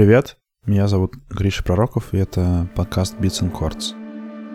[0.00, 0.38] привет!
[0.64, 3.92] Меня зовут Гриша Пророков, и это подкаст Beats and Chords.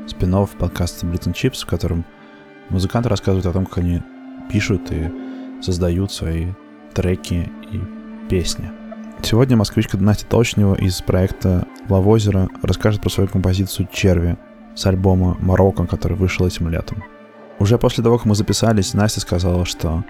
[0.10, 2.04] спин подкаста Blitz and Chips, в котором
[2.72, 4.02] музыканты рассказывают о том, как они
[4.52, 5.12] пишут и
[5.62, 6.48] создают свои
[6.96, 8.72] треки и песни.
[9.22, 14.40] Сегодня москвичка Настя Толчнева из проекта Лавозера расскажет про свою композицию «Черви»
[14.74, 17.04] с альбома «Марокко», который вышел этим летом.
[17.60, 20.04] Уже после того, как мы записались, Настя сказала, что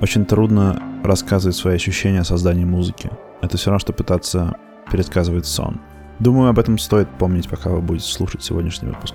[0.00, 3.10] очень трудно рассказывать свои ощущения о создании музыки.
[3.42, 4.56] Это все равно, что пытаться
[4.90, 5.80] пересказывать сон.
[6.18, 9.14] Думаю, об этом стоит помнить, пока вы будете слушать сегодняшний выпуск.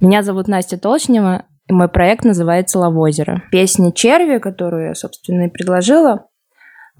[0.00, 3.42] Меня зовут Настя Толчнева, и мой проект называется «Лавозеро».
[3.50, 6.26] Песня «Черви», которую я, собственно, и предложила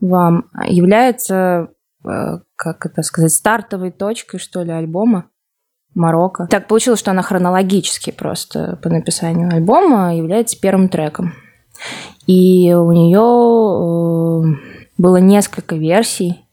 [0.01, 1.69] вам, является,
[2.05, 5.31] э, как это сказать, стартовой точкой, что ли, альбома
[5.95, 6.47] Марокко.
[6.51, 11.35] Так получилось, что она хронологически просто по написанию альбома является первым треком.
[12.27, 14.59] И у нее э,
[14.97, 16.45] было несколько версий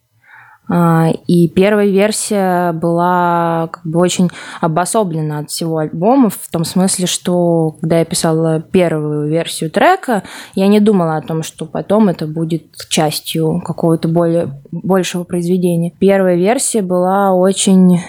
[0.68, 7.06] а, и первая версия была как бы очень обособлена от всего альбома, в том смысле,
[7.06, 12.26] что когда я писала первую версию трека, я не думала о том, что потом это
[12.26, 15.92] будет частью какого-то более, большего произведения.
[16.00, 18.00] Первая версия была очень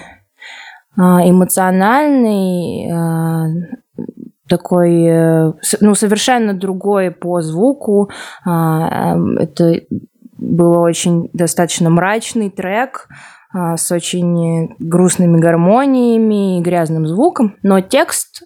[0.97, 3.47] а, эмоциональной, а,
[4.49, 8.09] такой, э, ну, совершенно другой по звуку.
[8.45, 9.81] Это
[10.37, 13.07] был очень достаточно мрачный трек
[13.53, 18.43] а, с очень грустными гармониями и грязным звуком, но текст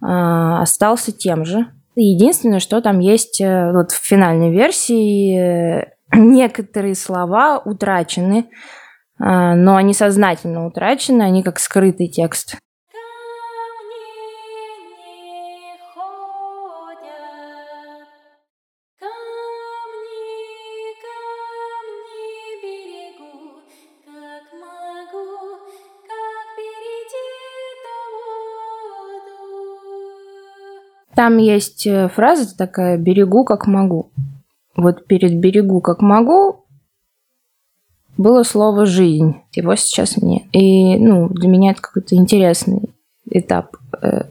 [0.00, 1.66] а, остался тем же.
[1.96, 8.83] Единственное, что там есть э, вот в финальной версии, э, некоторые слова утрачены, а,
[9.18, 12.56] но они сознательно утрачены, они как скрытый текст.
[31.14, 34.10] Там есть э, фраза такая «берегу как могу».
[34.76, 36.63] Вот перед «берегу как могу»
[38.16, 39.36] было слово «жизнь».
[39.52, 40.42] Его сейчас нет.
[40.52, 42.94] И ну, для меня это какой-то интересный
[43.30, 44.22] этап э,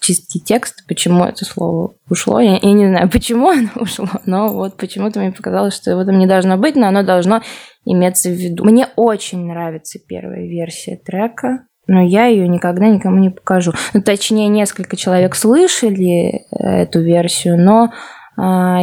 [0.00, 2.40] чистки текста, почему это слово ушло.
[2.40, 6.18] Я, я не знаю, почему оно ушло, но вот почему-то мне показалось, что его там
[6.18, 7.42] не должно быть, но оно должно
[7.84, 8.64] иметься в виду.
[8.64, 13.72] Мне очень нравится первая версия трека но я ее никогда никому не покажу.
[13.94, 17.92] Ну, точнее, несколько человек слышали э, эту версию, но
[18.36, 18.82] а,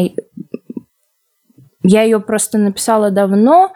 [1.84, 3.74] я ее просто написала давно,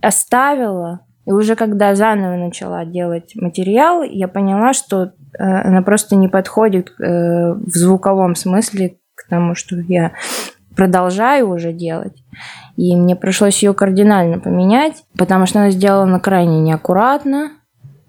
[0.00, 6.28] оставила, и уже когда заново начала делать материал, я поняла, что э, она просто не
[6.28, 10.12] подходит э, в звуковом смысле к тому, что я
[10.76, 12.22] продолжаю уже делать.
[12.76, 17.52] И мне пришлось ее кардинально поменять, потому что она сделана крайне неаккуратно,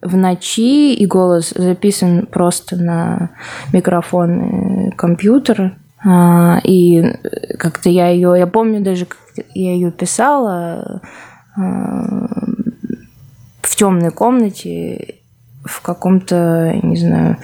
[0.01, 3.31] в ночи, и голос записан просто на
[3.73, 5.77] микрофон компьютера.
[6.03, 7.03] А, и
[7.57, 9.17] как-то я ее, я помню даже, как
[9.53, 11.01] я ее писала
[11.55, 12.15] в
[13.75, 15.15] темной комнате,
[15.63, 17.37] в каком-то, не знаю,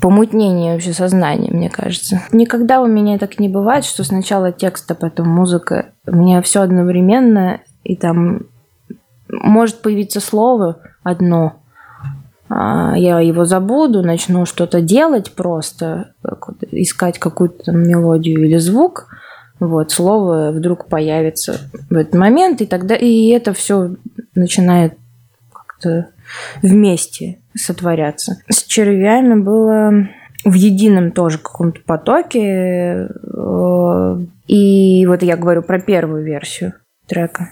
[0.00, 2.22] помутнении вообще сознания, мне кажется.
[2.32, 5.92] Никогда у меня так не бывает, что сначала текст, а потом музыка.
[6.06, 8.42] У меня все одновременно, и там
[9.28, 11.54] может появиться слово одно,
[12.48, 16.12] а, я его забуду, начну что-то делать просто,
[16.70, 19.08] искать какую-то мелодию или звук,
[19.68, 23.94] вот, слово вдруг появится в этот момент, и тогда и это все
[24.34, 24.94] начинает
[25.52, 26.08] как-то
[26.62, 28.42] вместе сотворяться.
[28.48, 30.08] С червями было
[30.44, 33.08] в едином тоже каком-то потоке.
[33.08, 34.18] Э,
[34.48, 36.74] и вот я говорю про первую версию
[37.06, 37.50] трека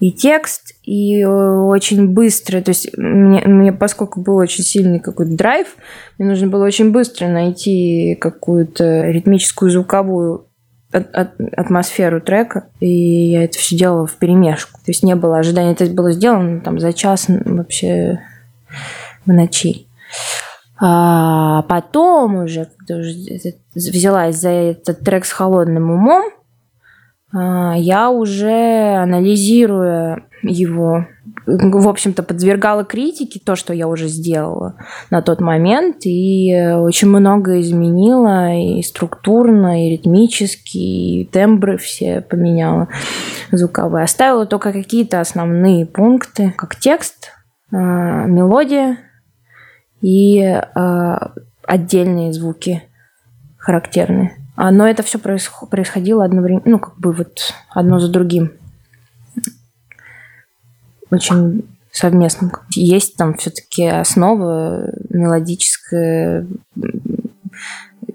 [0.00, 5.36] и текст, и э, очень быстро, то есть мне, мне поскольку был очень сильный какой-то
[5.36, 5.76] драйв,
[6.18, 10.46] мне нужно было очень быстро найти какую-то ритмическую звуковую
[10.92, 12.88] атмосферу трека, и
[13.30, 14.78] я это все делала в перемешку.
[14.78, 18.20] То есть не было ожидания, это было сделано там за час вообще
[19.24, 19.86] в ночи.
[20.80, 23.14] А потом уже, когда уже
[23.74, 26.24] взялась за этот трек с холодным умом,
[27.34, 31.06] я уже анализируя его,
[31.46, 34.74] в общем-то, подвергала критике то, что я уже сделала
[35.10, 42.88] на тот момент, и очень много изменила и структурно, и ритмически, и тембры все поменяла
[43.50, 44.04] звуковые.
[44.04, 47.30] Оставила только какие-то основные пункты, как текст,
[47.70, 48.98] а, мелодия
[50.02, 51.16] и э,
[51.64, 52.82] отдельные звуки
[53.56, 54.41] характерные.
[54.54, 58.52] А, но это все происходило одновременно, ну, как бы вот одно за другим.
[61.10, 62.52] Очень совместным.
[62.70, 66.46] Есть там все-таки основа мелодическая,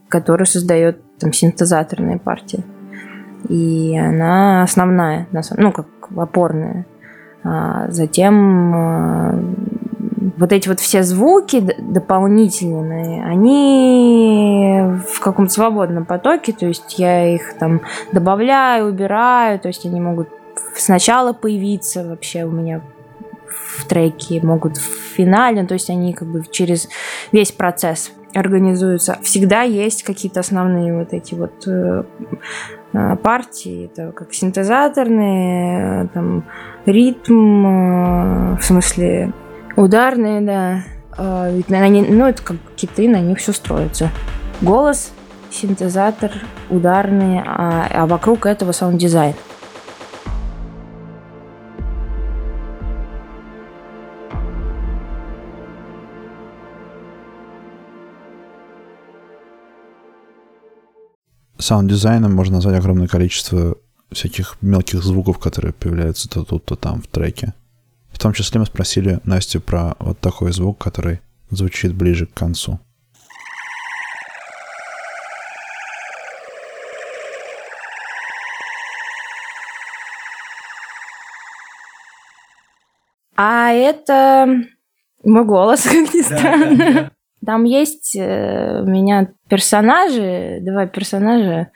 [0.10, 2.63] которую создает там синтезаторная партия.
[3.50, 6.86] И она основная, ну, как опорная.
[7.44, 9.39] А затем а,
[10.35, 17.53] вот эти вот все звуки дополнительные, они в каком-то свободном потоке, то есть я их
[17.57, 17.81] там
[18.12, 20.29] добавляю, убираю, то есть они могут
[20.75, 22.81] сначала появиться вообще у меня
[23.77, 26.89] в треке, могут в финале, то есть они как бы через
[27.31, 29.18] весь процесс организуются.
[29.24, 32.03] Всегда есть какие-то основные вот эти вот э,
[32.94, 36.44] э, партии, это как синтезаторные, э, там
[36.85, 39.33] ритм, в смысле
[39.77, 40.83] Ударные, да.
[41.15, 44.09] А, ведь они, ну, это как киты, на них все строится.
[44.59, 45.12] Голос,
[45.51, 46.31] синтезатор,
[46.71, 49.35] ударные, а, а вокруг этого саунд-дизайн.
[61.59, 63.75] Саунд-дизайном можно назвать огромное количество
[64.12, 67.53] всяких мелких звуков, которые появляются то тут, то там в треке.
[68.27, 72.77] В том числе мы спросили Настю про вот такой звук, который звучит ближе к концу.
[83.38, 84.62] А это
[85.24, 86.75] мой голос, как ни странно.
[86.75, 87.12] Да, да, да.
[87.45, 91.69] Там есть э, у меня персонажи, два персонажа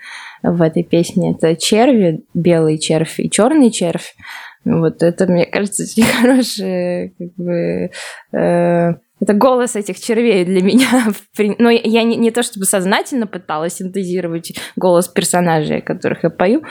[0.44, 1.32] в этой песне.
[1.32, 4.16] Это черви, белый червь и черный червь.
[4.64, 7.92] Вот это, мне кажется, очень хороший, как бы,
[8.32, 11.14] э, это голос этих червей для меня.
[11.60, 16.64] Но я не, не то чтобы сознательно пыталась синтезировать голос персонажей, которых я пою,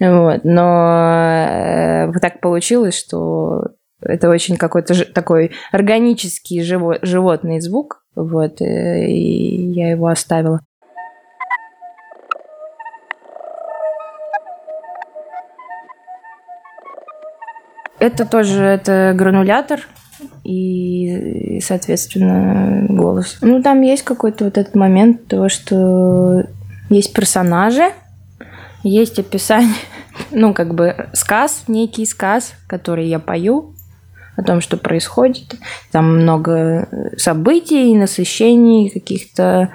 [0.00, 3.64] вот, но э, так получилось, что
[4.00, 10.60] это очень какой-то такой органический живо, животный звук, вот, э, и я его оставила.
[17.98, 19.80] Это тоже это гранулятор
[20.44, 23.38] и, соответственно, голос.
[23.40, 26.44] Ну, там есть какой-то вот этот момент того, что
[26.88, 27.90] есть персонажи,
[28.82, 29.74] есть описание,
[30.30, 33.74] ну, как бы сказ, некий сказ, который я пою,
[34.36, 35.56] о том, что происходит.
[35.90, 39.70] Там много событий, насыщений каких-то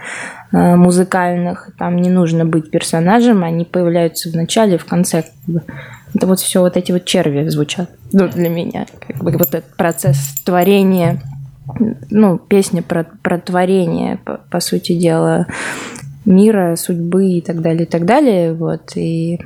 [0.51, 1.71] э, музыкальных.
[1.77, 5.23] Там не нужно быть персонажем, они появляются в начале, в конце.
[5.23, 5.63] Как бы.
[6.13, 8.85] Это вот все вот эти вот черви звучат ну, для меня.
[9.07, 11.21] Как бы вот этот процесс творения,
[12.09, 15.47] ну, песня про, про творение, по, по сути дела,
[16.25, 18.53] мира, судьбы и так далее, и так далее.
[18.53, 19.39] Вот, и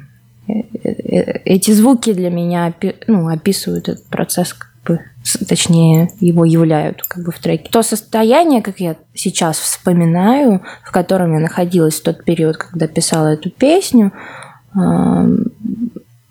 [0.47, 0.53] э,
[0.83, 2.73] э, эти звуки для меня
[3.07, 4.99] ну, описывают этот процесс, как бы,
[5.47, 7.69] точнее, его являют как бы в треке.
[7.71, 13.27] То состояние, как я сейчас вспоминаю, в котором я находилась в тот период, когда писала
[13.33, 14.11] эту песню,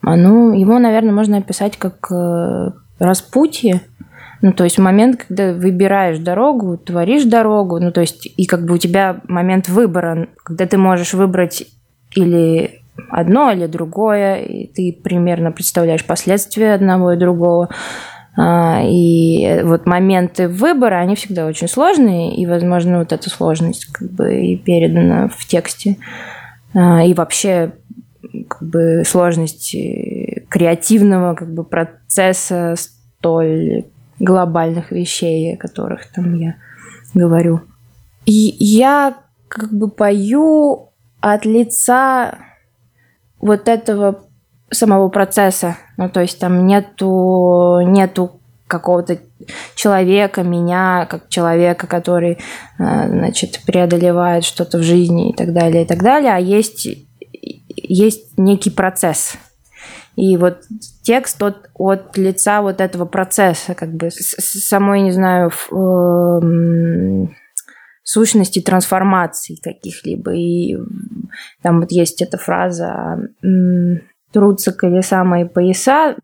[0.06, 3.80] оно, его, наверное, можно описать как э, распутье.
[4.42, 8.74] Ну, то есть момент, когда выбираешь дорогу, творишь дорогу, ну, то есть и как бы
[8.74, 11.64] у тебя момент выбора, когда ты можешь выбрать
[12.14, 17.70] или одно, или другое, и ты примерно представляешь последствия одного и другого.
[18.36, 24.10] А, и вот моменты выбора, они всегда очень сложные, и, возможно, вот эта сложность как
[24.10, 25.96] бы и передана в тексте.
[26.74, 27.72] А, и вообще
[28.64, 33.84] как бы сложности креативного как бы процесса столь
[34.18, 36.56] глобальных вещей, о которых там я
[37.12, 37.60] говорю.
[38.26, 39.16] И я
[39.48, 40.90] как бы пою
[41.20, 42.38] от лица
[43.38, 44.20] вот этого
[44.70, 45.76] самого процесса.
[45.96, 49.18] Ну, то есть там нету, нету какого-то
[49.74, 52.38] человека, меня, как человека, который,
[52.78, 56.88] э, значит, преодолевает что-то в жизни и так далее, и так далее, а есть
[57.76, 59.36] есть некий процесс.
[60.16, 60.62] И вот
[61.02, 67.26] текст от, от лица вот этого процесса, как бы самой, не знаю, э,
[68.04, 70.32] сущности трансформации каких-либо.
[70.34, 70.76] И
[71.62, 73.18] там вот есть эта фраза
[74.32, 76.16] «трутся колеса мои пояса»,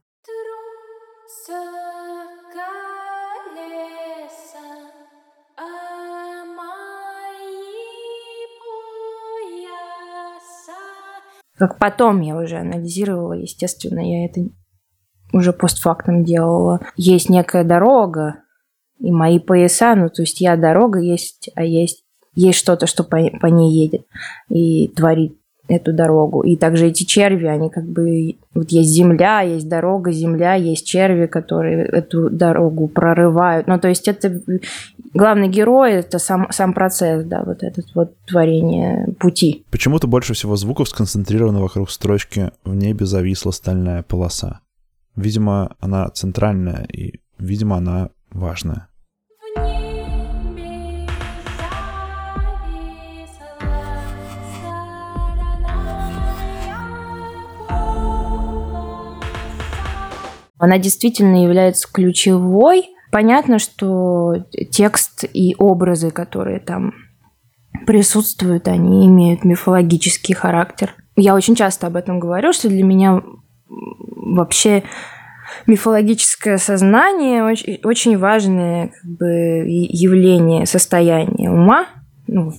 [11.60, 14.48] Как потом я уже анализировала, естественно, я это
[15.30, 16.80] уже постфактум делала.
[16.96, 18.36] Есть некая дорога,
[18.98, 22.02] и мои пояса, ну, то есть я дорога есть, а есть,
[22.34, 24.06] есть что-то, что по, по ней едет
[24.48, 25.38] и творит
[25.70, 26.42] эту дорогу.
[26.42, 28.36] И также эти черви, они как бы...
[28.54, 33.66] Вот есть земля, есть дорога, земля, есть черви, которые эту дорогу прорывают.
[33.66, 34.40] Ну, то есть это...
[35.12, 39.64] Главный герой— это сам, сам процесс, да, вот этот вот творение пути.
[39.70, 44.60] Почему-то больше всего звуков сконцентрировано вокруг строчки «В небе зависла стальная полоса».
[45.16, 48.86] Видимо, она центральная, и, видимо, она важная.
[60.60, 62.90] Она действительно является ключевой.
[63.10, 66.92] Понятно, что текст и образы, которые там
[67.86, 70.94] присутствуют, они имеют мифологический характер.
[71.16, 73.22] Я очень часто об этом говорю, что для меня
[73.68, 74.84] вообще
[75.66, 81.86] мифологическое сознание очень, очень важное как бы, явление, состояние ума.
[82.26, 82.52] Ну,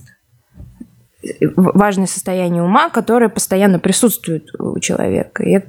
[1.56, 5.42] важное состояние ума, которое постоянно присутствует у человека.
[5.42, 5.62] И э,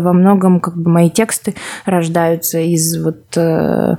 [0.00, 3.96] во многом как бы мои тексты рождаются из вот э,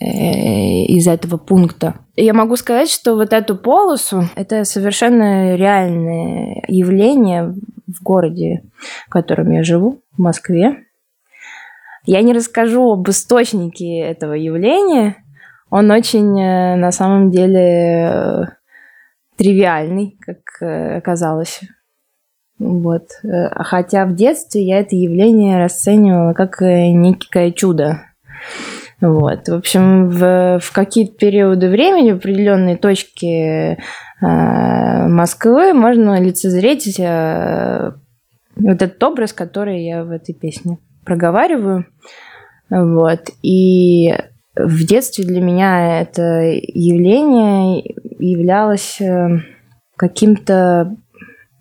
[0.00, 1.94] э, из этого пункта.
[2.16, 7.54] Я могу сказать, что вот эту полосу это совершенно реальное явление
[7.86, 8.62] в городе,
[9.06, 10.84] в котором я живу, в Москве.
[12.04, 15.16] Я не расскажу об источнике этого явления.
[15.70, 18.48] Он очень на самом деле
[19.42, 21.60] тривиальный, как э, оказалось.
[22.58, 23.08] Вот.
[23.24, 28.02] Э, хотя в детстве я это явление расценивала как э, некое чудо.
[29.00, 29.48] Вот.
[29.48, 33.26] В общем, в, в какие-то периоды времени, в определенные точки
[33.72, 33.76] э,
[34.20, 37.92] Москвы можно лицезреть э,
[38.54, 41.86] вот этот образ, который я в этой песне проговариваю.
[42.70, 43.30] Вот.
[43.42, 44.14] И
[44.54, 47.82] в детстве для меня это явление
[48.30, 49.40] являлось э,
[49.96, 50.96] каким-то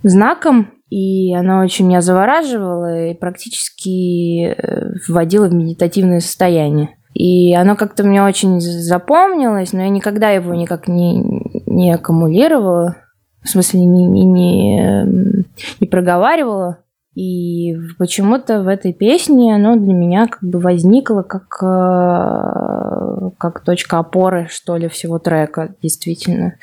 [0.03, 6.89] знаком, и оно очень меня завораживало и практически э, вводило в медитативное состояние.
[7.13, 11.21] И оно как-то мне очень запомнилось, но я никогда его никак не,
[11.65, 12.97] не аккумулировала,
[13.43, 15.45] в смысле не, не, не,
[15.79, 16.79] не проговаривала.
[17.13, 23.99] И почему-то в этой песне оно для меня как бы возникло как, э, как точка
[23.99, 26.55] опоры, что ли, всего трека, действительно.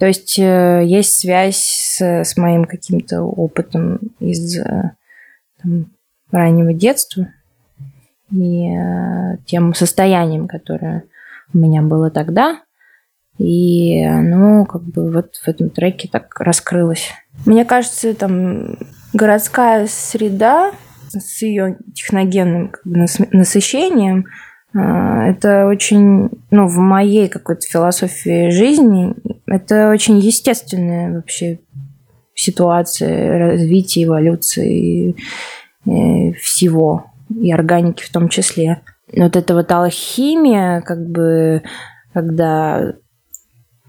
[0.00, 4.92] То есть э, есть связь с, с моим каким-то опытом из э,
[5.62, 5.86] там,
[6.32, 7.28] раннего детства
[8.32, 8.70] и
[9.46, 11.04] тем состоянием, которое
[11.54, 12.60] у меня было тогда.
[13.38, 17.10] И оно как бы вот в этом треке так раскрылось.
[17.46, 18.76] Мне кажется, там
[19.18, 20.72] городская среда
[21.10, 24.26] с ее техногенным как бы, насыщением,
[24.74, 29.14] а, это очень, ну, в моей какой-то философии жизни,
[29.46, 31.60] это очень естественная вообще
[32.34, 35.16] ситуация развития, эволюции
[35.86, 38.82] э, всего, и органики в том числе.
[39.12, 41.62] Вот эта вот алхимия, как бы,
[42.12, 42.94] когда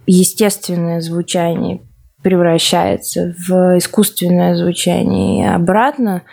[0.07, 1.81] естественное звучание
[2.21, 6.23] превращается в искусственное звучание и обратно,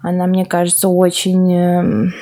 [0.00, 2.12] она, мне кажется, очень эм,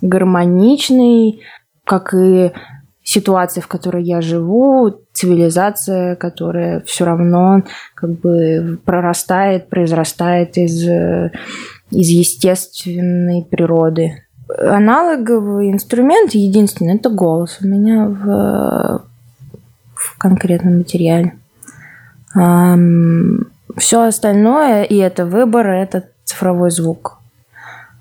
[0.00, 1.40] гармоничной,
[1.84, 2.52] как и
[3.04, 7.62] ситуация, в которой я живу, цивилизация, которая все равно
[7.94, 11.30] как бы прорастает, произрастает из, э,
[11.90, 14.24] из естественной природы.
[14.58, 19.04] Аналоговый инструмент единственный– это голос у меня в,
[19.94, 21.34] в конкретном материале.
[22.34, 27.18] Все остальное, и это выбор, это цифровой звук.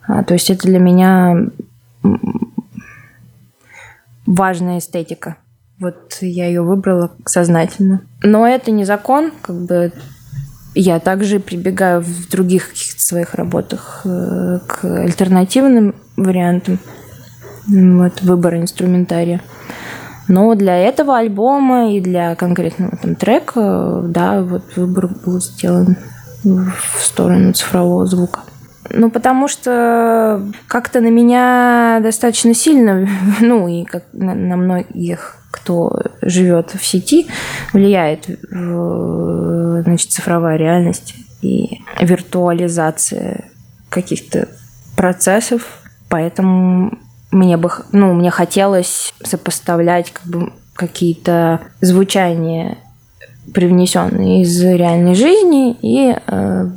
[0.07, 1.37] А, то есть это для меня
[4.25, 5.37] важная эстетика.
[5.79, 8.01] Вот я ее выбрала сознательно.
[8.21, 9.91] Но это не закон, как бы
[10.73, 16.79] я также прибегаю в других каких-то своих работах э, к альтернативным вариантам
[17.67, 19.41] вот, выбора инструментария.
[20.31, 25.97] Но для этого альбома и для конкретного там трека, да, вот выбор был сделан
[26.45, 28.39] в сторону цифрового звука.
[28.89, 33.09] Ну, потому что как-то на меня достаточно сильно,
[33.41, 37.27] ну, и как на, на многих, кто живет в сети,
[37.73, 43.49] влияет значит, цифровая реальность и виртуализация
[43.89, 44.47] каких-то
[44.95, 45.63] процессов.
[46.07, 46.97] Поэтому
[47.31, 52.77] мне бы, ну, мне хотелось сопоставлять как бы какие-то звучания,
[53.53, 56.69] привнесенные из реальной жизни, и э,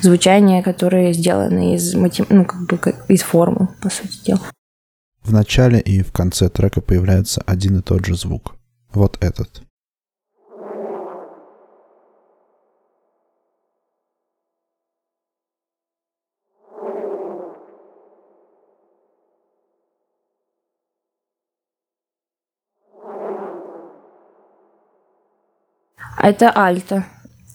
[0.00, 2.26] звучания, которые сделаны из, матем...
[2.28, 2.78] ну, как бы,
[3.08, 4.40] из формы, по сути дела.
[5.22, 8.54] В начале и в конце трека появляется один и тот же звук.
[8.92, 9.62] Вот этот.
[26.22, 27.04] Это альта.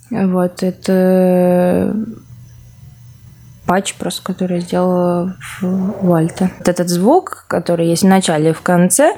[0.09, 1.95] Вот, это
[3.65, 5.63] патч просто, который я сделала в,
[6.01, 6.51] в альта.
[6.59, 9.15] Вот этот звук, который есть в начале и в конце,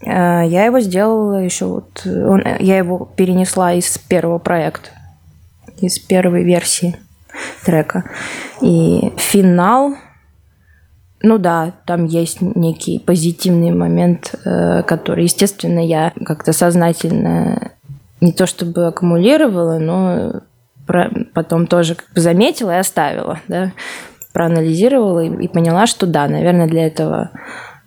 [0.00, 2.02] э, я его сделала еще вот...
[2.04, 4.90] Он, я его перенесла из первого проекта,
[5.80, 6.96] из первой версии
[7.64, 8.04] трека.
[8.60, 9.94] И финал
[11.26, 17.72] ну да, там есть некий позитивный момент, э, который, естественно, я как-то сознательно
[18.20, 20.42] не то чтобы аккумулировала, но
[21.32, 23.72] потом тоже как бы заметила и оставила, да,
[24.32, 27.30] проанализировала и, и поняла, что да, наверное, для этого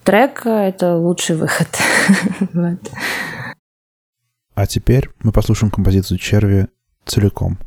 [0.03, 1.67] трека это лучший выход.
[4.55, 6.67] А теперь мы послушаем композицию Черви
[7.05, 7.59] целиком.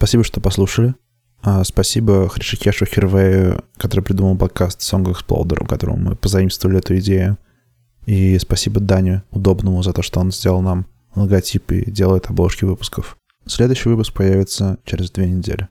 [0.00, 0.94] Спасибо, что послушали.
[1.42, 7.36] А, спасибо Хришикешу Хервею, который придумал подкаст Song Exploder, у которого мы позаимствовали эту идею.
[8.06, 13.18] И спасибо Даню Удобному за то, что он сделал нам логотип и делает обложки выпусков.
[13.44, 15.68] Следующий выпуск появится через две недели.